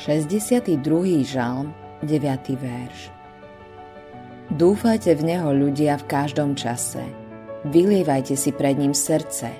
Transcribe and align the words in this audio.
62. 0.00 0.80
žalm, 1.28 1.76
9. 2.00 2.56
verš. 2.56 3.12
Dúfajte 4.48 5.12
v 5.12 5.28
Neho 5.28 5.52
ľudia 5.52 6.00
v 6.00 6.08
každom 6.08 6.56
čase. 6.56 7.04
Vylievajte 7.68 8.32
si 8.32 8.48
pred 8.48 8.80
ním 8.80 8.96
srdce. 8.96 9.52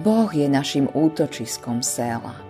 Boh 0.00 0.32
je 0.32 0.48
našim 0.48 0.88
útočiskom 0.88 1.84
sela. 1.84 2.40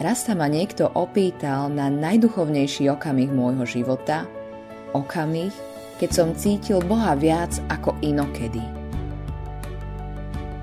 Raz 0.00 0.24
sa 0.24 0.32
ma 0.32 0.48
niekto 0.48 0.88
opýtal 0.88 1.68
na 1.68 1.92
najduchovnejší 1.92 2.88
okamih 2.88 3.28
môjho 3.28 3.68
života, 3.68 4.24
okamih, 4.96 5.52
keď 6.00 6.10
som 6.16 6.32
cítil 6.32 6.80
Boha 6.80 7.12
viac 7.12 7.52
ako 7.68 7.92
inokedy. 8.00 8.64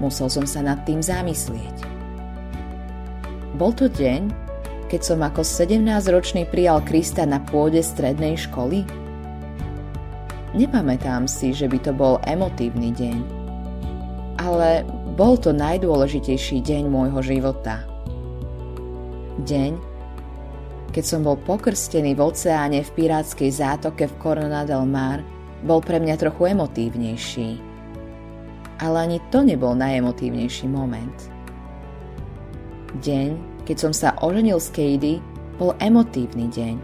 Musel 0.02 0.34
som 0.34 0.50
sa 0.50 0.66
nad 0.66 0.82
tým 0.82 0.98
zamyslieť. 0.98 2.01
Bol 3.52 3.76
to 3.76 3.92
deň, 3.92 4.32
keď 4.88 5.02
som 5.04 5.20
ako 5.20 5.44
17-ročný 5.44 6.48
prijal 6.48 6.80
Krista 6.88 7.28
na 7.28 7.44
pôde 7.44 7.84
strednej 7.84 8.40
školy? 8.40 8.88
Nepamätám 10.56 11.28
si, 11.28 11.52
že 11.52 11.68
by 11.68 11.80
to 11.80 11.92
bol 11.92 12.20
emotívny 12.28 12.96
deň. 12.96 13.18
Ale 14.40 14.88
bol 15.16 15.36
to 15.36 15.52
najdôležitejší 15.52 16.64
deň 16.64 16.84
môjho 16.88 17.20
života. 17.24 17.84
Deň, 19.44 19.80
keď 20.92 21.04
som 21.08 21.24
bol 21.24 21.40
pokrstený 21.40 22.20
v 22.20 22.24
oceáne 22.32 22.84
v 22.84 22.92
pirátskej 23.00 23.52
zátoke 23.52 24.12
v 24.12 24.16
Corona 24.20 24.68
del 24.68 24.84
Mar, 24.84 25.24
bol 25.64 25.80
pre 25.80 26.04
mňa 26.04 26.20
trochu 26.20 26.52
emotívnejší. 26.52 27.50
Ale 28.84 28.96
ani 29.08 29.24
to 29.32 29.40
nebol 29.40 29.72
najemotívnejší 29.72 30.68
moment. 30.68 31.31
Deň, 33.00 33.64
keď 33.64 33.78
som 33.80 33.94
sa 33.96 34.20
oženil 34.20 34.60
s 34.60 34.68
Katie, 34.68 35.24
bol 35.56 35.72
emotívny 35.80 36.52
deň. 36.52 36.76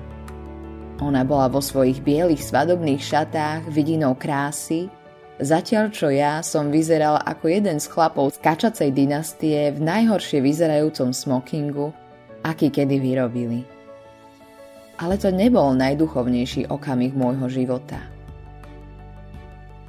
Ona 1.04 1.28
bola 1.28 1.52
vo 1.52 1.60
svojich 1.60 2.00
bielých 2.00 2.40
svadobných 2.40 3.04
šatách 3.04 3.68
vidinou 3.68 4.16
krásy, 4.16 4.88
zatiaľ 5.44 5.92
čo 5.92 6.08
ja 6.08 6.40
som 6.48 6.72
vyzeral 6.72 7.20
ako 7.20 7.52
jeden 7.52 7.84
z 7.84 7.92
chlapov 7.92 8.32
z 8.32 8.40
kačacej 8.40 8.90
dynastie 8.96 9.76
v 9.76 9.84
najhoršie 9.84 10.40
vyzerajúcom 10.40 11.12
smokingu, 11.12 11.92
aký 12.40 12.72
kedy 12.72 13.04
vyrobili. 13.04 13.68
Ale 15.04 15.20
to 15.20 15.28
nebol 15.28 15.76
najduchovnejší 15.76 16.72
okamih 16.72 17.12
môjho 17.12 17.52
života. 17.52 18.00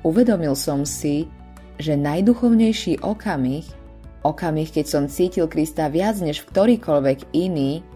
Uvedomil 0.03 0.59
som 0.59 0.83
si, 0.83 1.31
že 1.79 1.95
najduchovnejší 1.95 3.07
okamih 3.07 3.78
Okamih, 4.27 4.75
keď 4.75 4.87
som 4.87 5.05
cítil 5.07 5.47
Krista 5.47 5.87
viac 5.87 6.19
než 6.19 6.43
v 6.43 6.51
ktorýkoľvek 6.51 7.31
iný, 7.37 7.87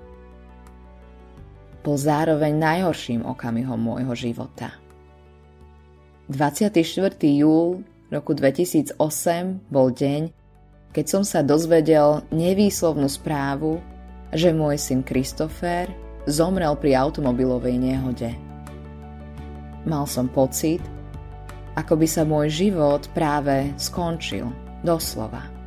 bol 1.83 1.99
zároveň 1.99 2.55
najhorším 2.55 3.27
okamihom 3.27 3.79
môjho 3.79 4.15
života. 4.15 4.71
24. 6.31 6.79
júl 7.27 7.83
roku 8.09 8.33
2008 8.39 8.95
bol 9.67 9.91
deň, 9.91 10.31
keď 10.95 11.07
som 11.11 11.23
sa 11.27 11.43
dozvedel 11.43 12.23
nevýslovnú 12.31 13.11
správu, 13.11 13.83
že 14.31 14.55
môj 14.55 14.79
syn 14.79 15.03
Christopher 15.03 15.91
zomrel 16.31 16.79
pri 16.79 16.95
automobilovej 16.95 17.77
nehode. 17.83 18.31
Mal 19.83 20.07
som 20.07 20.31
pocit, 20.31 20.79
ako 21.75 21.99
by 21.99 22.07
sa 22.07 22.23
môj 22.23 22.47
život 22.53 23.11
práve 23.11 23.75
skončil, 23.75 24.47
doslova. 24.87 25.62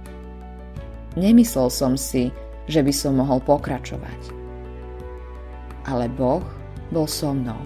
Nemyslel 1.15 1.71
som 1.71 1.95
si, 1.95 2.27
že 2.67 2.83
by 2.83 2.91
som 2.91 3.15
mohol 3.15 3.39
pokračovať. 3.39 4.35
Ale 5.87 6.11
Boh 6.11 6.43
bol 6.91 7.07
so 7.07 7.31
mnou. 7.31 7.59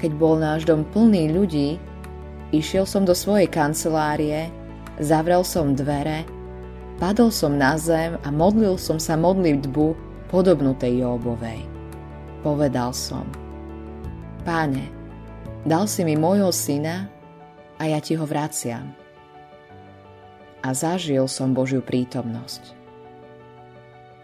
Keď 0.00 0.10
bol 0.16 0.40
náš 0.40 0.64
dom 0.64 0.88
plný 0.96 1.36
ľudí, 1.36 1.76
išiel 2.56 2.88
som 2.88 3.04
do 3.04 3.12
svojej 3.12 3.46
kancelárie, 3.52 4.48
zavrel 4.96 5.44
som 5.44 5.76
dvere, 5.76 6.24
padol 6.96 7.28
som 7.28 7.52
na 7.60 7.76
zem 7.76 8.16
a 8.24 8.28
modlil 8.32 8.80
som 8.80 8.96
sa 8.96 9.18
modlitbu 9.20 9.92
podobnú 10.32 10.72
tej 10.80 11.04
Jóbovej. 11.04 11.68
Povedal 12.40 12.96
som, 12.96 13.28
Páne, 14.44 14.92
dal 15.64 15.88
si 15.88 16.04
mi 16.04 16.16
môjho 16.16 16.52
syna 16.52 17.08
a 17.80 17.88
ja 17.88 17.96
ti 18.00 18.12
ho 18.12 18.28
vraciam 18.28 19.03
a 20.64 20.72
zažil 20.72 21.28
som 21.28 21.52
Božiu 21.52 21.84
prítomnosť. 21.84 22.72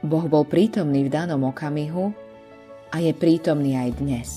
Boh 0.01 0.25
bol 0.25 0.49
prítomný 0.49 1.05
v 1.05 1.13
danom 1.13 1.45
okamihu 1.45 2.17
a 2.89 2.97
je 3.05 3.13
prítomný 3.13 3.77
aj 3.77 3.91
dnes. 4.01 4.29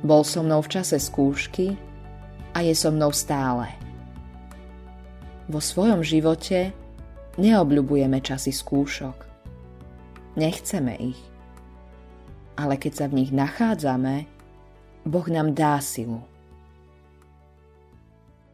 Bol 0.00 0.24
so 0.24 0.40
mnou 0.40 0.64
v 0.64 0.72
čase 0.72 0.96
skúšky 0.96 1.76
a 2.56 2.64
je 2.64 2.72
so 2.72 2.88
mnou 2.88 3.12
stále. 3.12 3.68
Vo 5.44 5.60
svojom 5.60 6.00
živote 6.00 6.72
neobľubujeme 7.36 8.24
časy 8.24 8.48
skúšok. 8.48 9.16
Nechceme 10.40 10.96
ich. 10.96 11.20
Ale 12.56 12.80
keď 12.80 12.92
sa 12.96 13.06
v 13.12 13.20
nich 13.20 13.30
nachádzame, 13.36 14.24
Boh 15.04 15.26
nám 15.28 15.52
dá 15.52 15.76
silu. 15.84 16.24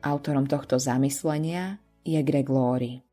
Autorom 0.03 0.50
tohto 0.50 0.82
zamyslenia 0.82 1.78
e 2.03 2.16
a 2.16 2.22
Greg 2.22 2.49
Laurie. 2.49 3.09